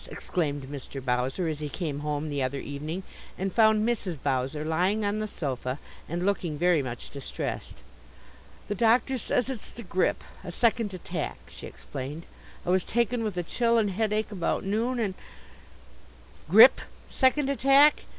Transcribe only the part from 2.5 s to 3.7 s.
evening and